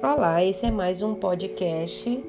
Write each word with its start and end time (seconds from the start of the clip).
Olá, 0.00 0.44
esse 0.44 0.64
é 0.64 0.70
mais 0.70 1.02
um 1.02 1.12
podcast. 1.12 2.22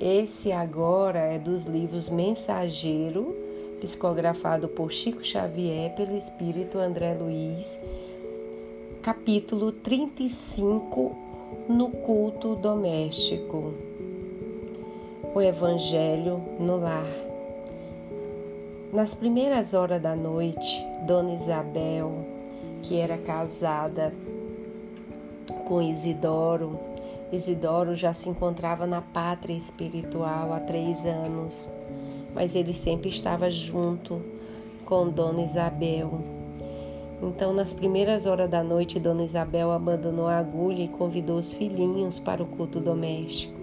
Esse 0.00 0.50
agora 0.50 1.18
é 1.18 1.38
dos 1.38 1.66
livros 1.66 2.08
Mensageiro, 2.08 3.36
psicografado 3.82 4.66
por 4.66 4.90
Chico 4.90 5.22
Xavier 5.22 5.94
pelo 5.94 6.16
espírito 6.16 6.78
André 6.78 7.12
Luiz, 7.12 7.78
capítulo 9.02 9.72
35 9.72 11.14
no 11.68 11.90
culto 11.90 12.56
doméstico. 12.56 13.74
O 15.34 15.42
evangelho 15.42 16.40
no 16.58 16.78
lar. 16.78 17.12
Nas 18.90 19.14
primeiras 19.14 19.74
horas 19.74 20.00
da 20.00 20.16
noite, 20.16 20.82
Dona 21.06 21.34
Isabel, 21.34 22.24
que 22.82 22.98
era 22.98 23.18
casada 23.18 24.14
com 25.66 25.82
Isidoro. 25.82 26.78
Isidoro 27.30 27.94
já 27.94 28.12
se 28.12 28.28
encontrava 28.28 28.86
na 28.86 29.02
pátria 29.02 29.54
espiritual 29.54 30.54
há 30.54 30.60
três 30.60 31.04
anos, 31.04 31.68
mas 32.34 32.54
ele 32.54 32.72
sempre 32.72 33.10
estava 33.10 33.50
junto 33.50 34.22
com 34.86 35.08
Dona 35.08 35.42
Isabel. 35.42 36.20
Então, 37.20 37.52
nas 37.52 37.74
primeiras 37.74 38.26
horas 38.26 38.48
da 38.48 38.62
noite, 38.62 39.00
Dona 39.00 39.24
Isabel 39.24 39.72
abandonou 39.72 40.28
a 40.28 40.38
agulha 40.38 40.84
e 40.84 40.88
convidou 40.88 41.38
os 41.38 41.52
filhinhos 41.52 42.18
para 42.18 42.42
o 42.42 42.46
culto 42.46 42.78
doméstico. 42.78 43.58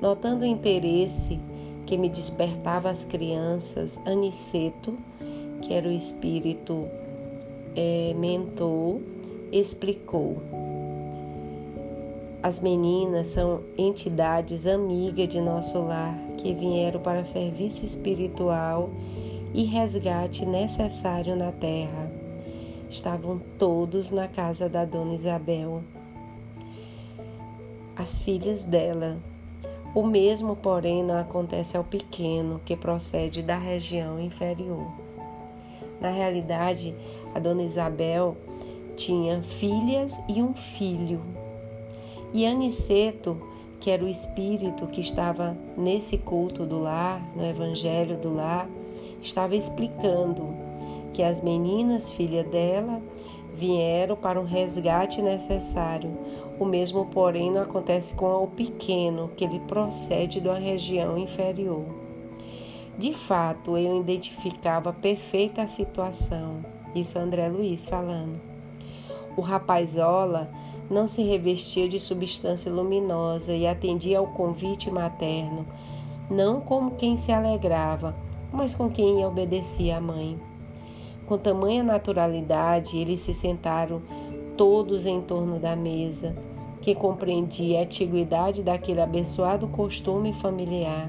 Notando 0.00 0.44
o 0.44 0.46
interesse 0.46 1.40
que 1.86 1.96
me 1.96 2.08
despertava 2.08 2.88
as 2.88 3.04
crianças, 3.04 3.98
Aniceto, 4.06 4.96
que 5.62 5.74
era 5.74 5.88
o 5.88 5.92
espírito 5.92 6.86
é, 7.74 8.14
mentor, 8.16 9.00
explicou. 9.50 10.69
As 12.42 12.58
meninas 12.58 13.28
são 13.28 13.60
entidades 13.76 14.66
amigas 14.66 15.28
de 15.28 15.38
nosso 15.38 15.78
lar 15.78 16.16
que 16.38 16.54
vieram 16.54 16.98
para 16.98 17.22
serviço 17.22 17.84
espiritual 17.84 18.88
e 19.52 19.64
resgate 19.64 20.46
necessário 20.46 21.36
na 21.36 21.52
terra. 21.52 22.10
Estavam 22.88 23.38
todos 23.58 24.10
na 24.10 24.26
casa 24.26 24.70
da 24.70 24.86
dona 24.86 25.14
Isabel. 25.14 25.82
As 27.94 28.18
filhas 28.18 28.64
dela. 28.64 29.18
O 29.94 30.02
mesmo, 30.02 30.56
porém, 30.56 31.04
não 31.04 31.18
acontece 31.18 31.76
ao 31.76 31.84
pequeno, 31.84 32.58
que 32.64 32.74
procede 32.74 33.42
da 33.42 33.58
região 33.58 34.18
inferior. 34.18 34.90
Na 36.00 36.10
realidade, 36.10 36.94
a 37.34 37.38
dona 37.38 37.64
Isabel 37.64 38.34
tinha 38.96 39.42
filhas 39.42 40.18
e 40.26 40.42
um 40.42 40.54
filho 40.54 41.20
e 42.32 42.46
Aniceto, 42.46 43.36
que 43.80 43.90
era 43.90 44.04
o 44.04 44.08
espírito 44.08 44.86
que 44.86 45.00
estava 45.00 45.56
nesse 45.76 46.18
culto 46.18 46.66
do 46.66 46.78
lar, 46.78 47.20
no 47.34 47.44
evangelho 47.44 48.16
do 48.18 48.34
lar, 48.34 48.68
estava 49.22 49.56
explicando 49.56 50.48
que 51.12 51.22
as 51.22 51.40
meninas, 51.40 52.10
filha 52.10 52.44
dela, 52.44 53.00
vieram 53.54 54.16
para 54.16 54.40
um 54.40 54.44
resgate 54.44 55.20
necessário. 55.20 56.10
O 56.58 56.64
mesmo, 56.64 57.06
porém, 57.06 57.50
não 57.50 57.62
acontece 57.62 58.14
com 58.14 58.44
o 58.44 58.46
pequeno, 58.46 59.30
que 59.36 59.44
ele 59.44 59.60
procede 59.60 60.40
de 60.40 60.48
uma 60.48 60.58
região 60.58 61.18
inferior. 61.18 61.84
De 62.96 63.12
fato, 63.12 63.76
eu 63.76 63.98
identificava 64.00 64.92
perfeita 64.92 65.62
a 65.62 65.66
situação, 65.66 66.64
disse 66.94 67.18
André 67.18 67.48
Luiz 67.48 67.88
falando. 67.88 68.40
O 69.36 69.40
rapazola 69.40 70.50
não 70.90 71.06
se 71.06 71.22
revestia 71.22 71.88
de 71.88 72.00
substância 72.00 72.70
luminosa 72.70 73.54
e 73.54 73.64
atendia 73.64 74.18
ao 74.18 74.26
convite 74.26 74.90
materno, 74.90 75.64
não 76.28 76.60
como 76.60 76.96
quem 76.96 77.16
se 77.16 77.30
alegrava, 77.30 78.14
mas 78.52 78.74
com 78.74 78.90
quem 78.90 79.24
obedecia 79.24 79.98
à 79.98 80.00
mãe. 80.00 80.36
Com 81.26 81.38
tamanha 81.38 81.84
naturalidade, 81.84 82.98
eles 82.98 83.20
se 83.20 83.32
sentaram 83.32 84.02
todos 84.56 85.06
em 85.06 85.20
torno 85.20 85.60
da 85.60 85.76
mesa, 85.76 86.36
que 86.82 86.92
compreendia 86.92 87.78
a 87.78 87.82
antiguidade 87.82 88.62
daquele 88.62 89.00
abençoado 89.00 89.68
costume 89.68 90.32
familiar. 90.32 91.08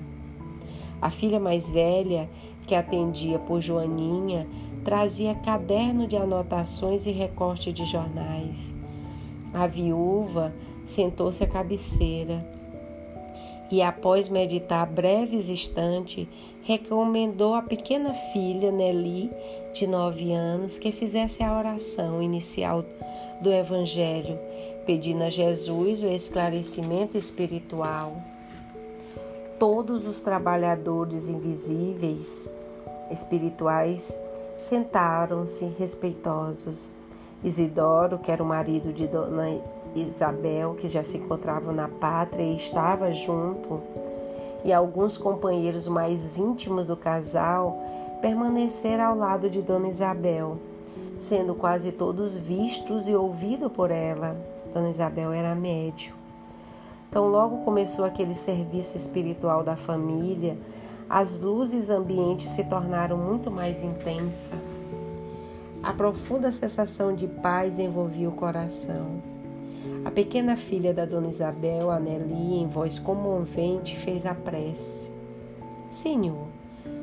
A 1.02 1.10
filha 1.10 1.40
mais 1.40 1.68
velha, 1.68 2.30
que 2.68 2.76
atendia 2.76 3.40
por 3.40 3.60
Joaninha, 3.60 4.48
trazia 4.84 5.34
caderno 5.34 6.08
de 6.08 6.16
anotações 6.16 7.08
e 7.08 7.12
recorte 7.12 7.74
de 7.74 7.84
jornais. 7.86 8.81
A 9.54 9.68
viúva 9.68 10.54
sentou-se 10.86 11.44
à 11.44 11.48
cabeceira 11.48 12.46
e, 13.72 13.82
após 13.82 14.28
meditar 14.28 14.86
breves 14.86 15.50
instantes, 15.50 16.28
recomendou 16.62 17.56
à 17.56 17.62
pequena 17.62 18.14
filha 18.14 18.70
Nelly, 18.70 19.32
de 19.74 19.88
nove 19.88 20.34
anos, 20.34 20.78
que 20.78 20.92
fizesse 20.92 21.42
a 21.42 21.58
oração 21.58 22.22
inicial 22.22 22.84
do 23.40 23.50
Evangelho, 23.50 24.38
pedindo 24.86 25.24
a 25.24 25.30
Jesus 25.30 26.04
o 26.04 26.08
esclarecimento 26.08 27.18
espiritual. 27.18 28.14
Todos 29.58 30.06
os 30.06 30.20
trabalhadores 30.20 31.30
invisíveis, 31.30 32.46
espirituais, 33.10 34.20
sentaram-se 34.60 35.66
respeitosos 35.80 36.90
Isidoro, 37.44 38.20
que 38.20 38.32
era 38.32 38.44
o 38.44 38.46
marido 38.46 38.94
de 38.94 39.08
Dona 39.08 39.50
Isabel, 39.96 40.76
que 40.76 40.88
já 40.88 41.04
se 41.04 41.18
encontrava 41.18 41.72
na 41.72 41.88
pátria 41.88 42.44
e 42.44 42.56
estava 42.56 43.12
junto, 43.12 43.82
e 44.64 44.72
alguns 44.72 45.18
companheiros 45.18 45.88
mais 45.88 46.38
íntimos 46.38 46.86
do 46.86 46.96
casal 46.96 47.82
permaneceram 48.22 49.06
ao 49.06 49.18
lado 49.18 49.50
de 49.50 49.62
Dona 49.62 49.90
Isabel, 49.90 50.58
sendo 51.20 51.56
quase 51.56 51.92
todos 51.92 52.36
vistos 52.36 53.08
e 53.08 53.16
ouvidos 53.16 53.72
por 53.72 53.90
ela. 53.90 54.36
Dona 54.72 54.90
Isabel 54.90 55.34
era 55.34 55.56
médio. 55.56 56.14
Então, 57.10 57.28
logo 57.28 57.66
começou 57.66 58.06
aquele 58.06 58.36
serviço 58.36 58.96
espiritual 58.96 59.64
da 59.64 59.76
família, 59.76 60.58
as 61.10 61.38
luzes 61.38 61.90
ambientes 61.90 62.52
se 62.52 62.64
tornaram 62.64 63.18
muito 63.18 63.52
mais 63.52 63.84
intensas. 63.84 64.71
A 65.84 65.92
profunda 65.94 66.52
sensação 66.52 67.16
de 67.16 67.28
paz 67.28 67.80
envolvia 67.80 68.30
o 68.30 68.34
coração. 68.34 69.20
A 70.06 70.12
pequena 70.12 70.56
filha 70.56 70.94
da 70.94 71.06
dona 71.06 71.30
Isabel, 71.30 71.90
Aneli, 71.90 72.62
em 72.62 72.68
voz 72.68 73.00
comovente, 73.00 73.98
fez 73.98 74.24
a 74.24 74.36
prece: 74.36 75.10
Senhor, 75.92 76.46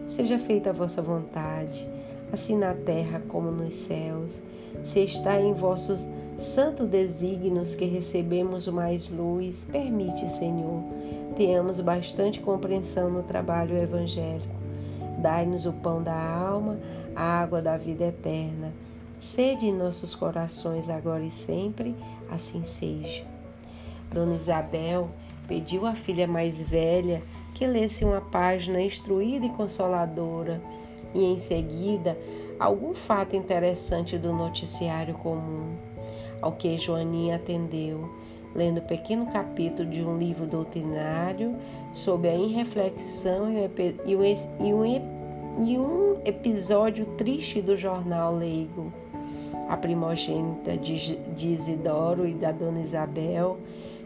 seja 0.06 0.38
feita 0.38 0.70
a 0.70 0.72
vossa 0.72 1.02
vontade, 1.02 1.88
assim 2.32 2.56
na 2.56 2.72
terra 2.72 3.20
como 3.26 3.50
nos 3.50 3.74
céus. 3.74 4.40
Se 4.84 5.00
está 5.00 5.40
em 5.40 5.54
vossos 5.54 6.08
santos 6.38 6.86
desígnios 6.86 7.74
que 7.74 7.84
recebemos 7.84 8.68
mais 8.68 9.10
luz, 9.10 9.66
permite, 9.72 10.30
Senhor, 10.30 10.84
tenhamos 11.36 11.80
bastante 11.80 12.38
compreensão 12.38 13.10
no 13.10 13.24
trabalho 13.24 13.76
evangélico. 13.76 14.56
Dai-nos 15.18 15.66
o 15.66 15.72
pão 15.72 16.00
da 16.00 16.14
alma 16.14 16.78
a 17.18 17.40
água 17.40 17.60
da 17.60 17.76
vida 17.76 18.04
eterna. 18.04 18.72
Sede 19.18 19.66
em 19.66 19.74
nossos 19.74 20.14
corações 20.14 20.88
agora 20.88 21.24
e 21.24 21.32
sempre, 21.32 21.96
assim 22.30 22.64
seja. 22.64 23.24
Dona 24.12 24.36
Isabel 24.36 25.10
pediu 25.48 25.84
à 25.84 25.96
filha 25.96 26.28
mais 26.28 26.60
velha 26.62 27.20
que 27.54 27.66
lesse 27.66 28.04
uma 28.04 28.20
página 28.20 28.80
instruída 28.80 29.46
e 29.46 29.50
consoladora 29.50 30.62
e, 31.12 31.24
em 31.24 31.38
seguida, 31.38 32.16
algum 32.60 32.94
fato 32.94 33.34
interessante 33.34 34.16
do 34.16 34.32
noticiário 34.32 35.14
comum, 35.14 35.76
ao 36.40 36.52
que 36.52 36.78
Joaninha 36.78 37.34
atendeu, 37.34 38.08
lendo 38.54 38.80
pequeno 38.82 39.26
capítulo 39.26 39.90
de 39.90 40.02
um 40.02 40.16
livro 40.16 40.46
doutrinário 40.46 41.56
sobre 41.92 42.28
a 42.28 42.36
irreflexão 42.36 43.50
e 44.06 44.14
um, 44.14 44.22
e 44.22 44.68
e 44.68 45.17
um 45.56 46.20
episódio 46.24 47.06
triste 47.16 47.62
do 47.62 47.76
jornal 47.76 48.36
Leigo. 48.36 48.92
A 49.68 49.76
primogênita 49.76 50.76
de, 50.76 51.18
Isidoro 51.46 52.26
e 52.26 52.34
da 52.34 52.52
dona 52.52 52.80
Isabel, 52.80 53.58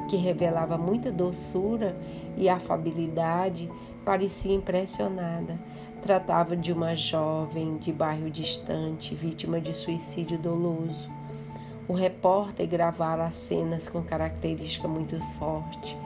que 0.09 0.17
revelava 0.17 0.77
muita 0.77 1.11
doçura 1.11 1.97
e 2.37 2.49
afabilidade, 2.49 3.71
parecia 4.05 4.55
impressionada. 4.55 5.59
Tratava 6.03 6.57
de 6.57 6.73
uma 6.73 6.97
jovem 6.97 7.77
de 7.77 7.93
bairro 7.93 8.29
distante, 8.29 9.15
vítima 9.15 9.61
de 9.61 9.73
suicídio 9.73 10.37
doloso. 10.37 11.09
O 11.89 11.93
repórter 11.93 12.67
gravara 12.67 13.27
as 13.27 13.37
cenas 13.37 13.89
com 13.89 14.03
característica 14.03 14.89
muito 14.89 15.21
forte. 15.39 15.97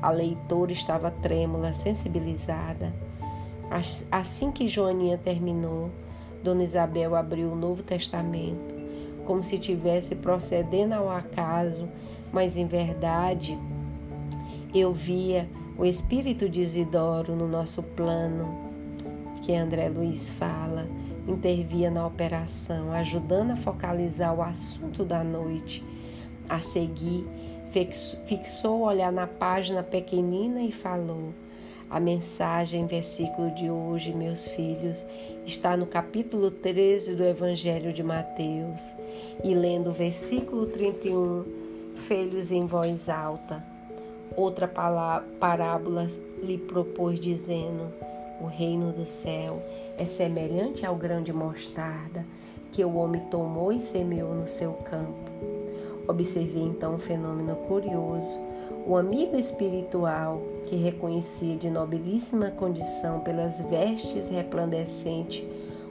A 0.00 0.10
leitora 0.10 0.72
estava 0.72 1.10
trêmula, 1.10 1.74
sensibilizada. 1.74 2.92
Assim 4.10 4.50
que 4.50 4.68
Joaninha 4.68 5.16
terminou, 5.16 5.90
Dona 6.42 6.64
Isabel 6.64 7.14
abriu 7.14 7.52
o 7.52 7.56
Novo 7.56 7.82
Testamento, 7.82 8.74
como 9.24 9.42
se 9.42 9.58
tivesse 9.58 10.16
procedendo 10.16 10.92
ao 10.92 11.10
acaso, 11.10 11.88
mas 12.32 12.56
em 12.56 12.66
verdade 12.66 13.58
eu 14.74 14.92
via 14.92 15.46
o 15.78 15.84
espírito 15.84 16.48
de 16.48 16.60
Isidoro 16.60 17.34
no 17.34 17.46
nosso 17.46 17.82
plano, 17.82 18.72
que 19.42 19.54
André 19.54 19.88
Luiz 19.88 20.30
fala, 20.30 20.86
intervia 21.26 21.90
na 21.90 22.06
operação, 22.06 22.92
ajudando 22.92 23.52
a 23.52 23.56
focalizar 23.56 24.34
o 24.34 24.42
assunto 24.42 25.04
da 25.04 25.22
noite. 25.22 25.84
A 26.48 26.60
seguir, 26.60 27.26
fixou 28.26 28.80
o 28.80 28.84
olhar 28.84 29.12
na 29.12 29.26
página 29.26 29.82
pequenina 29.82 30.60
e 30.62 30.72
falou: 30.72 31.32
A 31.92 32.00
mensagem, 32.00 32.86
versículo 32.86 33.50
de 33.50 33.70
hoje, 33.70 34.14
meus 34.14 34.46
filhos, 34.46 35.04
está 35.44 35.76
no 35.76 35.84
capítulo 35.84 36.50
13 36.50 37.14
do 37.14 37.22
Evangelho 37.22 37.92
de 37.92 38.02
Mateus. 38.02 38.94
E 39.44 39.52
lendo 39.54 39.90
o 39.90 39.92
versículo 39.92 40.64
31, 40.68 41.44
fê-los 41.96 42.50
em 42.50 42.64
voz 42.64 43.10
alta. 43.10 43.62
Outra 44.34 44.66
parábola 45.38 46.08
lhe 46.42 46.56
propôs, 46.56 47.20
dizendo: 47.20 47.92
O 48.40 48.46
reino 48.46 48.90
do 48.90 49.06
céu 49.06 49.62
é 49.98 50.06
semelhante 50.06 50.86
ao 50.86 50.96
grão 50.96 51.22
de 51.22 51.30
mostarda 51.30 52.24
que 52.72 52.82
o 52.82 52.94
homem 52.94 53.20
tomou 53.30 53.70
e 53.70 53.78
semeou 53.78 54.34
no 54.34 54.48
seu 54.48 54.72
campo. 54.72 55.30
Observei 56.08 56.62
então 56.62 56.94
um 56.94 56.98
fenômeno 56.98 57.54
curioso. 57.54 58.51
O 58.84 58.96
amigo 58.96 59.36
espiritual, 59.36 60.42
que 60.66 60.74
reconhecia 60.74 61.56
de 61.56 61.70
nobilíssima 61.70 62.50
condição 62.50 63.20
pelas 63.20 63.60
vestes 63.60 64.28
resplandecentes, 64.28 65.44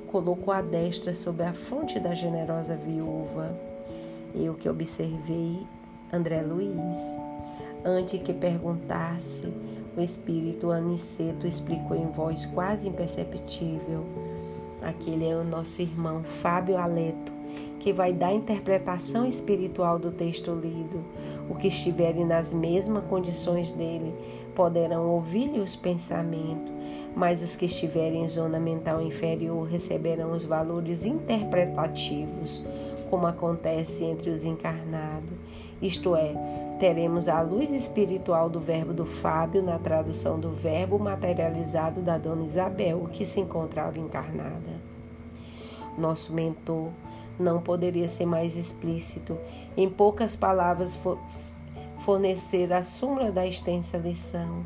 colocou 0.08 0.54
a 0.54 0.62
destra 0.62 1.16
sobre 1.16 1.46
a 1.46 1.54
fonte 1.54 1.98
da 2.02 2.14
generosa 2.14 2.76
viúva. 2.76 3.58
Eu 4.36 4.56
que 4.56 4.68
observei 4.68 5.66
André 6.12 6.42
Luiz. 6.42 6.98
Antes 7.86 8.22
que 8.22 8.34
perguntasse, 8.34 9.48
o 9.96 10.02
espírito 10.02 10.70
Aniceto 10.70 11.48
explicou 11.48 11.96
em 11.96 12.08
voz 12.08 12.46
quase 12.46 12.90
imperceptível. 12.90 14.04
Aquele 14.82 15.30
é 15.30 15.36
o 15.36 15.46
nosso 15.46 15.82
irmão 15.82 16.24
Fábio 16.24 16.78
Aleto, 16.78 17.32
que 17.80 17.94
vai 17.94 18.12
dar 18.12 18.28
a 18.28 18.34
interpretação 18.34 19.26
espiritual 19.26 19.98
do 19.98 20.12
texto 20.12 20.54
lido. 20.54 21.04
O 21.52 21.54
que 21.54 21.68
estiverem 21.68 22.26
nas 22.26 22.54
mesmas 22.54 23.04
condições 23.10 23.72
dele 23.72 24.16
poderão 24.56 25.10
ouvir-lhe 25.10 25.60
os 25.60 25.76
pensamentos, 25.76 26.72
mas 27.14 27.44
os 27.44 27.58
que 27.58 27.66
estiverem 27.66 28.24
em 28.24 28.28
zona 28.28 28.58
mental 28.58 29.02
inferior 29.02 29.68
receberão 29.68 30.32
os 30.32 30.46
valores 30.46 31.06
interpretativos, 31.06 32.66
como 33.10 33.28
acontece 33.28 34.06
entre 34.06 34.30
os 34.30 34.46
encarnados. 34.46 35.38
Isto 35.82 36.16
é, 36.16 36.34
teremos 36.80 37.28
a 37.28 37.42
luz 37.42 37.70
espiritual 37.74 38.50
do 38.50 38.62
verbo 38.62 38.94
do 38.94 39.06
Fábio 39.06 39.62
na 39.62 39.78
tradução 39.78 40.40
do 40.40 40.52
verbo 40.52 40.98
materializado 40.98 42.00
da 42.00 42.18
Dona 42.18 42.46
Isabel, 42.46 43.10
que 43.12 43.26
se 43.26 43.42
encontrava 43.42 44.00
encarnada. 44.00 44.72
Nosso 45.98 46.32
mentor 46.32 46.92
não 47.42 47.62
poderia 47.62 48.08
ser 48.08 48.26
mais 48.26 48.56
explícito. 48.56 49.38
Em 49.76 49.90
poucas 49.90 50.36
palavras, 50.36 50.96
fornecer 52.06 52.72
a 52.74 52.84
súmula 52.84 53.32
da 53.32 53.46
extensa 53.46 53.98
lição. 53.98 54.66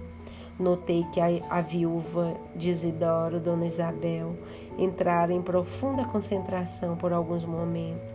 Notei 0.59 1.05
que 1.11 1.19
a, 1.19 1.27
a 1.49 1.61
viúva 1.61 2.33
de 2.55 2.69
Isidoro, 2.69 3.39
Dona 3.39 3.67
Isabel, 3.67 4.35
entrara 4.77 5.33
em 5.33 5.41
profunda 5.41 6.05
concentração 6.05 6.95
por 6.95 7.11
alguns 7.11 7.43
momentos, 7.43 8.09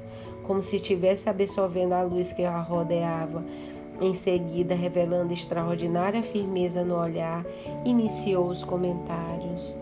como 0.45 0.63
se 0.63 0.77
estivesse 0.77 1.29
absorvendo 1.29 1.93
a 1.93 2.03
luz 2.03 2.33
que 2.33 2.45
a 2.45 2.61
rodeava. 2.61 3.45
Em 4.01 4.15
seguida, 4.15 4.75
revelando 4.75 5.35
extraordinária 5.35 6.23
firmeza 6.23 6.83
no 6.83 6.99
olhar, 6.99 7.45
iniciou 7.85 8.47
os 8.47 8.65
comentários. 8.65 9.77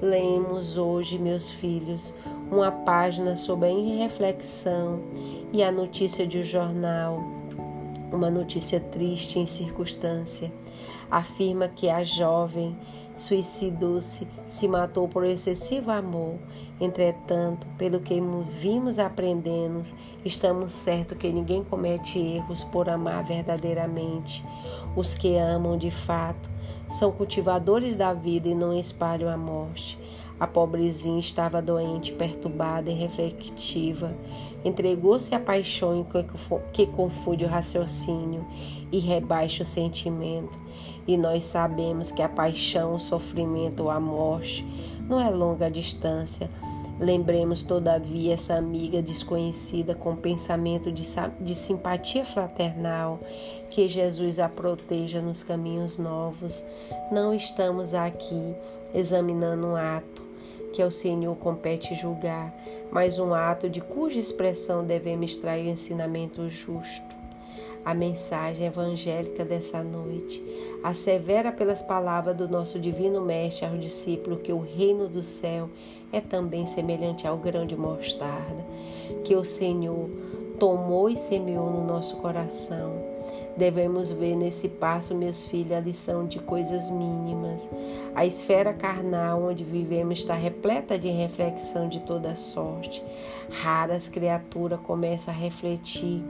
Lemos 0.00 0.76
hoje, 0.76 1.18
meus 1.18 1.50
filhos, 1.50 2.14
uma 2.50 2.70
página 2.70 3.36
sobre 3.36 3.68
a 3.68 4.04
reflexão 4.04 5.00
e 5.52 5.64
a 5.64 5.72
notícia 5.72 6.24
de 6.24 6.38
um 6.38 6.42
jornal, 6.42 7.35
uma 8.12 8.30
notícia 8.30 8.80
triste 8.80 9.38
em 9.38 9.46
circunstância, 9.46 10.52
afirma 11.10 11.68
que 11.68 11.88
a 11.88 12.04
jovem 12.04 12.76
suicidou-se, 13.16 14.28
se 14.48 14.68
matou 14.68 15.08
por 15.08 15.24
excessivo 15.24 15.90
amor. 15.90 16.36
Entretanto, 16.80 17.66
pelo 17.78 18.00
que 18.00 18.20
vimos 18.60 18.98
aprendendo, 18.98 19.82
estamos 20.24 20.72
certos 20.72 21.16
que 21.16 21.32
ninguém 21.32 21.64
comete 21.64 22.18
erros 22.18 22.62
por 22.64 22.88
amar 22.88 23.24
verdadeiramente. 23.24 24.44
Os 24.94 25.14
que 25.14 25.36
amam 25.36 25.78
de 25.78 25.90
fato 25.90 26.50
são 26.90 27.10
cultivadores 27.10 27.94
da 27.94 28.12
vida 28.12 28.48
e 28.48 28.54
não 28.54 28.78
espalham 28.78 29.28
a 29.28 29.36
morte. 29.36 29.98
A 30.38 30.46
pobrezinha 30.46 31.18
estava 31.18 31.62
doente, 31.62 32.12
perturbada 32.12 32.90
e 32.90 32.94
reflexiva. 32.94 34.14
Entregou-se 34.62 35.34
à 35.34 35.40
paixão 35.40 36.06
que 36.72 36.86
confunde 36.86 37.44
o 37.44 37.48
raciocínio 37.48 38.46
e 38.92 38.98
rebaixa 38.98 39.62
o 39.62 39.66
sentimento. 39.66 40.58
E 41.06 41.16
nós 41.16 41.44
sabemos 41.44 42.10
que 42.10 42.20
a 42.20 42.28
paixão, 42.28 42.94
o 42.94 43.00
sofrimento 43.00 43.84
ou 43.84 43.90
a 43.90 43.98
morte 43.98 44.66
não 45.08 45.18
é 45.18 45.30
longa 45.30 45.70
distância. 45.70 46.50
Lembremos, 46.98 47.62
todavia, 47.62 48.34
essa 48.34 48.54
amiga 48.54 49.02
desconhecida 49.02 49.94
com 49.94 50.16
pensamento 50.16 50.90
de, 50.90 51.04
de 51.40 51.54
simpatia 51.54 52.24
fraternal, 52.24 53.20
que 53.70 53.86
Jesus 53.86 54.38
a 54.38 54.48
proteja 54.48 55.20
nos 55.20 55.42
caminhos 55.42 55.98
novos. 55.98 56.62
Não 57.12 57.34
estamos 57.34 57.92
aqui 57.92 58.54
examinando 58.94 59.68
um 59.68 59.76
ato 59.76 60.25
que 60.76 60.82
ao 60.82 60.90
Senhor 60.90 61.34
compete 61.36 61.94
julgar, 61.94 62.54
mas 62.92 63.18
um 63.18 63.32
ato 63.32 63.66
de 63.66 63.80
cuja 63.80 64.20
expressão 64.20 64.84
devemos 64.84 65.30
extrair 65.30 65.66
o 65.66 65.70
ensinamento 65.70 66.46
justo. 66.50 67.16
A 67.82 67.94
mensagem 67.94 68.66
evangélica 68.66 69.42
dessa 69.42 69.82
noite 69.82 70.44
assevera 70.84 71.50
pelas 71.50 71.80
palavras 71.80 72.36
do 72.36 72.46
nosso 72.46 72.78
divino 72.78 73.22
mestre 73.22 73.64
ao 73.64 73.78
discípulo 73.78 74.36
que 74.36 74.52
o 74.52 74.60
reino 74.60 75.08
do 75.08 75.22
céu 75.22 75.70
é 76.12 76.20
também 76.20 76.66
semelhante 76.66 77.26
ao 77.26 77.38
grão 77.38 77.66
de 77.66 77.74
mostarda, 77.74 78.62
que 79.24 79.34
o 79.34 79.46
Senhor 79.46 80.10
tomou 80.58 81.08
e 81.08 81.16
semeou 81.16 81.70
no 81.70 81.86
nosso 81.86 82.18
coração 82.18 83.15
Devemos 83.56 84.10
ver 84.10 84.36
nesse 84.36 84.68
passo, 84.68 85.14
meus 85.14 85.42
filhos, 85.44 85.72
a 85.72 85.80
lição 85.80 86.26
de 86.26 86.38
coisas 86.38 86.90
mínimas. 86.90 87.66
A 88.14 88.26
esfera 88.26 88.74
carnal 88.74 89.44
onde 89.44 89.64
vivemos 89.64 90.18
está 90.18 90.34
repleta 90.34 90.98
de 90.98 91.08
reflexão 91.08 91.88
de 91.88 92.00
toda 92.00 92.36
sorte. 92.36 93.02
Raras 93.50 94.08
criaturas 94.08 94.80
começam 94.80 95.32
a 95.32 95.36
refletir 95.36 96.22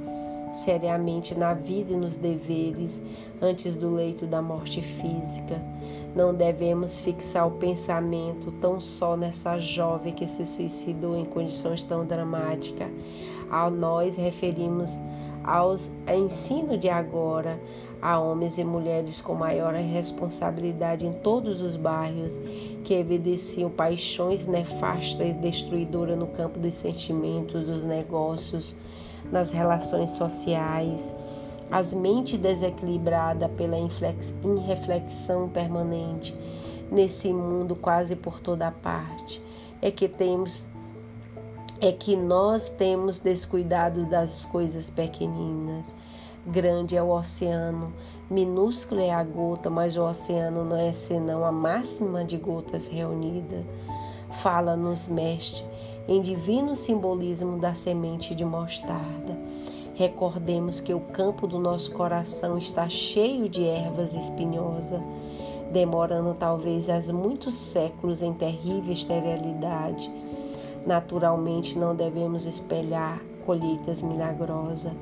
seriamente 0.52 1.34
na 1.34 1.52
vida 1.52 1.92
e 1.92 1.96
nos 1.96 2.16
deveres 2.16 3.04
antes 3.40 3.76
do 3.76 3.94
leito 3.94 4.26
da 4.26 4.40
morte 4.40 4.80
física. 4.80 5.60
Não 6.14 6.34
devemos 6.34 6.98
fixar 6.98 7.46
o 7.46 7.58
pensamento 7.58 8.50
tão 8.60 8.80
só 8.80 9.16
nessa 9.16 9.58
jovem 9.58 10.14
que 10.14 10.26
se 10.26 10.46
suicidou 10.46 11.16
em 11.16 11.24
condições 11.24 11.84
tão 11.84 12.06
dramáticas. 12.06 12.88
A 13.50 13.68
nós 13.68 14.16
referimos 14.16 14.98
aos 15.46 15.90
ensino 16.12 16.76
de 16.76 16.88
agora 16.88 17.60
a 18.02 18.18
homens 18.18 18.58
e 18.58 18.64
mulheres 18.64 19.20
com 19.20 19.34
maior 19.34 19.72
responsabilidade 19.74 21.06
em 21.06 21.12
todos 21.12 21.60
os 21.60 21.76
bairros 21.76 22.38
que 22.84 22.94
evidenciam 22.94 23.70
paixões 23.70 24.46
nefastas 24.46 25.28
e 25.28 25.32
destruidoras 25.32 26.18
no 26.18 26.26
campo 26.26 26.58
dos 26.58 26.74
sentimentos, 26.74 27.64
dos 27.64 27.84
negócios, 27.84 28.76
nas 29.30 29.50
relações 29.50 30.10
sociais, 30.10 31.14
as 31.70 31.92
mentes 31.92 32.38
desequilibradas 32.38 33.50
pela 33.52 33.76
irreflexão 33.78 35.48
permanente 35.48 36.36
nesse 36.90 37.32
mundo 37.32 37.74
quase 37.74 38.14
por 38.14 38.40
toda 38.40 38.70
parte. 38.70 39.42
É 39.82 39.90
que 39.90 40.08
temos 40.08 40.64
é 41.80 41.92
que 41.92 42.16
nós 42.16 42.70
temos 42.70 43.18
descuidado 43.18 44.06
das 44.06 44.44
coisas 44.44 44.90
pequeninas. 44.90 45.94
Grande 46.46 46.96
é 46.96 47.02
o 47.02 47.10
oceano, 47.10 47.92
minúsculo 48.30 49.00
é 49.00 49.10
a 49.10 49.22
gota, 49.22 49.68
mas 49.68 49.96
o 49.96 50.02
oceano 50.02 50.64
não 50.64 50.76
é 50.76 50.92
senão 50.92 51.44
a 51.44 51.52
máxima 51.52 52.24
de 52.24 52.36
gotas 52.36 52.86
reunidas. 52.88 53.64
Fala-nos, 54.42 55.08
Mestre, 55.08 55.64
em 56.06 56.22
divino 56.22 56.76
simbolismo 56.76 57.58
da 57.58 57.74
semente 57.74 58.34
de 58.34 58.44
mostarda. 58.44 59.36
Recordemos 59.94 60.78
que 60.78 60.94
o 60.94 61.00
campo 61.00 61.46
do 61.46 61.58
nosso 61.58 61.90
coração 61.92 62.58
está 62.58 62.88
cheio 62.88 63.48
de 63.48 63.64
ervas 63.64 64.14
espinhosas, 64.14 65.00
demorando 65.72 66.34
talvez 66.34 66.88
as 66.88 67.10
muitos 67.10 67.54
séculos 67.54 68.22
em 68.22 68.32
terrível 68.32 68.92
esterilidade 68.92 70.10
Naturalmente, 70.86 71.76
não 71.76 71.96
devemos 71.96 72.46
espelhar 72.46 73.20
colheitas 73.44 74.00
milagrosa. 74.00 74.92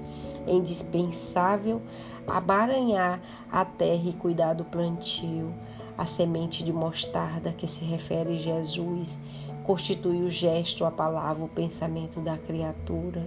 É 0.46 0.52
indispensável 0.52 1.82
abaranhar 2.26 3.20
a 3.52 3.64
terra 3.64 4.08
e 4.08 4.12
cuidar 4.14 4.54
do 4.54 4.64
plantio. 4.64 5.52
A 5.96 6.06
semente 6.06 6.64
de 6.64 6.72
mostarda 6.72 7.52
que 7.52 7.66
se 7.66 7.84
refere 7.84 8.30
a 8.30 8.38
Jesus 8.38 9.20
constitui 9.62 10.22
o 10.22 10.30
gesto, 10.30 10.84
a 10.84 10.90
palavra, 10.90 11.44
o 11.44 11.48
pensamento 11.48 12.20
da 12.20 12.36
criatura. 12.36 13.26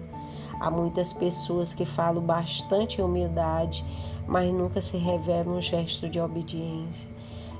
Há 0.59 0.69
muitas 0.69 1.13
pessoas 1.13 1.73
que 1.73 1.85
falam 1.85 2.21
bastante 2.21 3.01
humildade, 3.01 3.85
mas 4.27 4.51
nunca 4.51 4.81
se 4.81 4.97
revelam 4.97 5.57
um 5.57 5.61
gesto 5.61 6.09
de 6.09 6.19
obediência. 6.19 7.16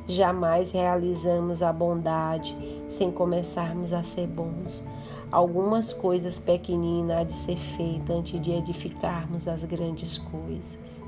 Jamais 0.08 0.72
realizamos 0.72 1.62
a 1.62 1.74
bondade 1.74 2.56
sem 2.88 3.12
começarmos 3.12 3.92
a 3.92 4.04
ser 4.04 4.26
bons. 4.26 4.82
Algumas 5.30 5.92
coisas 5.92 6.40
pequeninas 6.40 7.18
há 7.18 7.24
de 7.26 7.34
ser 7.34 7.58
feita 7.58 8.14
antes 8.14 8.42
de 8.42 8.52
edificarmos 8.52 9.50
as 9.50 9.66
grandes 9.66 10.18
coisas. 10.18 11.04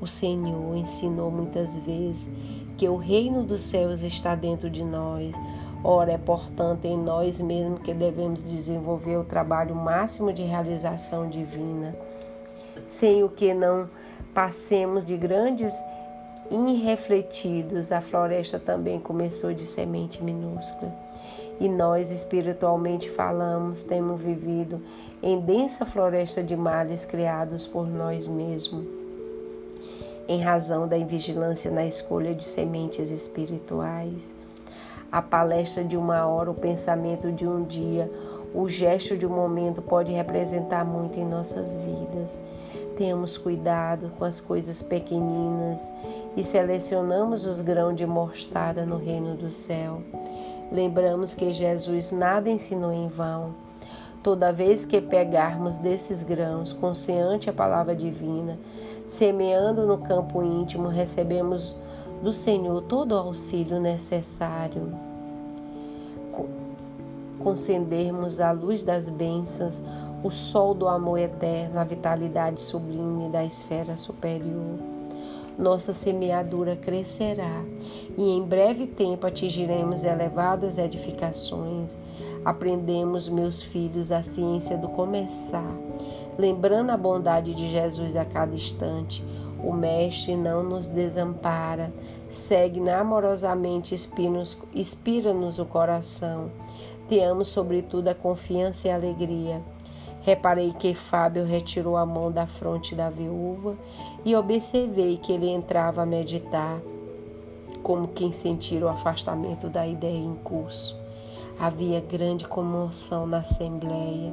O 0.00 0.06
Senhor 0.06 0.74
ensinou 0.74 1.30
muitas 1.30 1.76
vezes 1.76 2.26
que 2.78 2.88
o 2.88 2.96
reino 2.96 3.42
dos 3.42 3.60
céus 3.60 4.02
está 4.02 4.34
dentro 4.34 4.70
de 4.70 4.82
nós. 4.82 5.34
Ora, 5.82 6.12
é 6.12 6.18
portanto 6.18 6.86
em 6.86 6.96
nós 6.96 7.38
mesmos 7.42 7.82
que 7.82 7.92
devemos 7.92 8.42
desenvolver 8.42 9.18
o 9.18 9.24
trabalho 9.24 9.74
máximo 9.74 10.32
de 10.32 10.42
realização 10.42 11.28
divina, 11.28 11.94
sem 12.86 13.22
o 13.22 13.28
que 13.28 13.52
não 13.52 13.88
passemos 14.32 15.04
de 15.04 15.14
grandes 15.16 15.84
irrefletidos. 16.50 17.92
A 17.92 18.00
floresta 18.00 18.58
também 18.58 18.98
começou 19.00 19.52
de 19.52 19.66
semente 19.66 20.22
minúscula. 20.22 20.92
E 21.60 21.68
nós, 21.68 22.10
espiritualmente 22.10 23.08
falamos, 23.10 23.82
temos 23.82 24.20
vivido 24.20 24.80
em 25.22 25.40
densa 25.40 25.84
floresta 25.84 26.42
de 26.42 26.56
males 26.56 27.04
criados 27.04 27.66
por 27.66 27.86
nós 27.86 28.26
mesmos 28.26 29.04
em 30.28 30.40
razão 30.40 30.88
da 30.88 30.96
invigilância 30.96 31.70
na 31.70 31.84
escolha 31.84 32.34
de 32.34 32.44
sementes 32.44 33.10
espirituais. 33.10 34.32
A 35.12 35.22
palestra 35.22 35.84
de 35.84 35.96
uma 35.96 36.26
hora, 36.26 36.50
o 36.50 36.54
pensamento 36.54 37.30
de 37.30 37.46
um 37.46 37.62
dia, 37.62 38.10
o 38.54 38.68
gesto 38.68 39.16
de 39.16 39.26
um 39.26 39.30
momento 39.30 39.82
pode 39.82 40.12
representar 40.12 40.84
muito 40.84 41.18
em 41.18 41.24
nossas 41.24 41.76
vidas. 41.76 42.38
Tenhamos 42.96 43.36
cuidado 43.36 44.12
com 44.18 44.24
as 44.24 44.40
coisas 44.40 44.80
pequeninas 44.80 45.92
e 46.36 46.44
selecionamos 46.44 47.44
os 47.44 47.60
grãos 47.60 47.96
de 47.96 48.06
mostarda 48.06 48.86
no 48.86 48.96
reino 48.96 49.34
do 49.34 49.50
céu. 49.50 50.00
Lembramos 50.70 51.34
que 51.34 51.52
Jesus 51.52 52.12
nada 52.12 52.48
ensinou 52.48 52.92
em 52.92 53.08
vão. 53.08 53.54
Toda 54.22 54.52
vez 54.52 54.84
que 54.84 55.00
pegarmos 55.00 55.76
desses 55.78 56.22
grãos, 56.22 56.72
consciente 56.72 57.50
a 57.50 57.52
palavra 57.52 57.94
divina, 57.94 58.58
semeando 59.06 59.86
no 59.86 59.98
campo 59.98 60.42
íntimo, 60.42 60.88
recebemos 60.88 61.76
do 62.22 62.32
Senhor 62.32 62.80
todo 62.82 63.12
o 63.12 63.18
auxílio 63.18 63.78
necessário. 63.78 64.94
Concendermos 67.38 68.40
a 68.40 68.50
luz 68.52 68.82
das 68.82 69.10
bênçãos, 69.10 69.82
o 70.24 70.30
sol 70.30 70.74
do 70.74 70.88
amor 70.88 71.18
eterno, 71.18 71.78
a 71.78 71.84
vitalidade 71.84 72.60
sublime 72.60 73.28
da 73.28 73.44
esfera 73.44 73.96
superior. 73.96 74.80
Nossa 75.56 75.92
semeadura 75.92 76.74
crescerá 76.74 77.62
e 78.18 78.28
em 78.28 78.42
breve 78.42 78.88
tempo 78.88 79.24
atingiremos 79.24 80.02
elevadas 80.02 80.78
edificações. 80.78 81.96
Aprendemos, 82.44 83.28
meus 83.28 83.62
filhos, 83.62 84.10
a 84.10 84.20
ciência 84.20 84.76
do 84.76 84.88
começar 84.88 85.72
lembrando 86.38 86.90
a 86.90 86.96
bondade 86.96 87.54
de 87.54 87.68
Jesus 87.68 88.16
a 88.16 88.24
cada 88.24 88.54
instante. 88.54 89.24
O 89.62 89.72
Mestre 89.72 90.36
não 90.36 90.62
nos 90.62 90.86
desampara, 90.86 91.92
segue 92.28 92.86
amorosamente, 92.90 93.94
inspira-nos 94.74 95.58
o 95.58 95.64
coração. 95.64 96.50
Tenhamos, 97.08 97.48
sobretudo, 97.48 98.08
a 98.08 98.14
confiança 98.14 98.88
e 98.88 98.90
a 98.90 98.94
alegria. 98.94 99.62
Reparei 100.24 100.72
que 100.72 100.94
Fábio 100.94 101.44
retirou 101.44 101.98
a 101.98 102.06
mão 102.06 102.32
da 102.32 102.46
fronte 102.46 102.94
da 102.94 103.10
viúva 103.10 103.76
e 104.24 104.34
observei 104.34 105.18
que 105.18 105.30
ele 105.30 105.50
entrava 105.50 106.00
a 106.00 106.06
meditar, 106.06 106.80
como 107.82 108.08
quem 108.08 108.32
sentir 108.32 108.82
o 108.82 108.88
afastamento 108.88 109.68
da 109.68 109.86
ideia 109.86 110.16
em 110.16 110.34
curso. 110.36 110.96
Havia 111.60 112.00
grande 112.00 112.48
comoção 112.48 113.26
na 113.26 113.38
assembleia, 113.38 114.32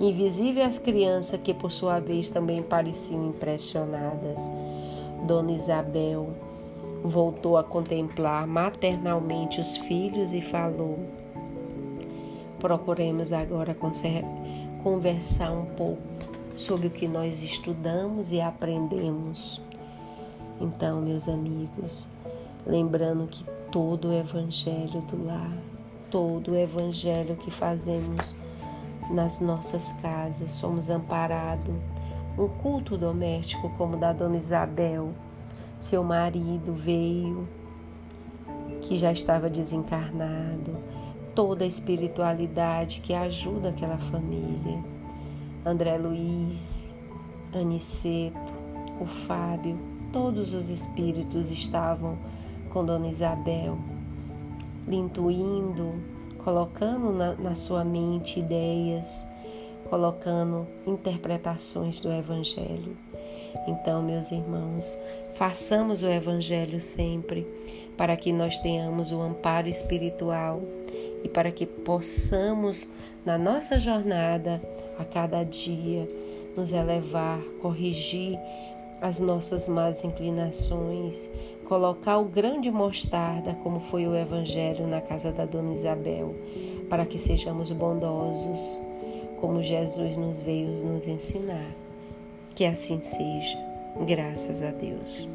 invisível 0.00 0.64
às 0.64 0.78
crianças 0.78 1.40
que, 1.42 1.52
por 1.52 1.72
sua 1.72 1.98
vez, 1.98 2.28
também 2.28 2.62
pareciam 2.62 3.26
impressionadas. 3.26 4.48
Dona 5.26 5.50
Isabel 5.50 6.30
voltou 7.02 7.58
a 7.58 7.64
contemplar 7.64 8.46
maternalmente 8.46 9.58
os 9.58 9.76
filhos 9.76 10.32
e 10.32 10.40
falou: 10.40 11.00
Procuremos 12.60 13.32
agora 13.32 13.74
conversar 14.82 15.52
um 15.52 15.66
pouco 15.66 16.02
sobre 16.54 16.86
o 16.86 16.90
que 16.90 17.08
nós 17.08 17.42
estudamos 17.42 18.32
e 18.32 18.40
aprendemos. 18.40 19.60
Então, 20.60 21.00
meus 21.00 21.28
amigos, 21.28 22.06
lembrando 22.66 23.26
que 23.26 23.44
todo 23.70 24.08
o 24.08 24.12
Evangelho 24.12 25.00
do 25.02 25.26
lar 25.26 25.52
todo 26.12 26.52
o 26.52 26.56
evangelho 26.56 27.34
que 27.36 27.50
fazemos 27.50 28.34
nas 29.10 29.40
nossas 29.40 29.92
casas. 29.94 30.52
Somos 30.52 30.90
amparados. 30.90 31.74
Um 32.38 32.46
culto 32.46 32.96
doméstico 32.98 33.70
como 33.70 33.96
o 33.96 33.98
da 33.98 34.12
dona 34.12 34.36
Isabel, 34.36 35.12
seu 35.78 36.04
marido 36.04 36.72
veio, 36.72 37.48
que 38.82 38.96
já 38.96 39.10
estava 39.10 39.50
desencarnado, 39.50 40.76
toda 41.34 41.64
a 41.64 41.66
espiritualidade 41.66 43.00
que 43.00 43.14
ajuda 43.14 43.70
aquela 43.70 43.98
família. 43.98 44.82
André 45.64 45.96
Luiz, 45.96 46.94
Aniceto, 47.52 48.52
o 49.00 49.06
Fábio, 49.06 49.78
todos 50.12 50.52
os 50.52 50.70
espíritos 50.70 51.50
estavam 51.50 52.18
com 52.70 52.84
Dona 52.84 53.08
Isabel 53.08 53.78
lhe 54.86 54.96
intuindo, 54.96 55.94
colocando 56.38 57.12
na, 57.12 57.34
na 57.34 57.54
sua 57.54 57.84
mente 57.84 58.40
ideias, 58.40 59.24
colocando 59.88 60.66
interpretações 60.86 62.00
do 62.00 62.10
Evangelho. 62.12 62.96
Então, 63.66 64.02
meus 64.02 64.32
irmãos, 64.32 64.92
façamos 65.34 66.02
o 66.02 66.08
Evangelho 66.08 66.80
sempre 66.80 67.46
para 67.96 68.16
que 68.16 68.32
nós 68.32 68.58
tenhamos 68.58 69.12
o 69.12 69.20
amparo 69.20 69.68
espiritual 69.68 70.60
e 71.22 71.28
para 71.28 71.50
que 71.50 71.66
possamos, 71.66 72.88
na 73.24 73.38
nossa 73.38 73.78
jornada, 73.78 74.60
a 74.98 75.04
cada 75.04 75.42
dia, 75.44 76.08
nos 76.56 76.72
elevar, 76.72 77.40
corrigir 77.60 78.38
as 79.00 79.18
nossas 79.18 79.68
más 79.68 80.04
inclinações, 80.04 81.28
colocar 81.64 82.18
o 82.18 82.24
grão 82.24 82.60
de 82.60 82.70
mostarda, 82.70 83.54
como 83.62 83.80
foi 83.80 84.06
o 84.06 84.16
Evangelho 84.16 84.86
na 84.86 85.00
casa 85.00 85.32
da 85.32 85.44
Dona 85.44 85.74
Isabel, 85.74 86.34
para 86.88 87.04
que 87.04 87.18
sejamos 87.18 87.72
bondosos, 87.72 88.78
como 89.40 89.62
Jesus 89.62 90.16
nos 90.16 90.40
veio 90.40 90.68
nos 90.84 91.08
ensinar. 91.08 91.72
Que 92.54 92.64
assim 92.64 93.00
seja, 93.00 93.58
graças 94.06 94.62
a 94.62 94.70
Deus. 94.70 95.26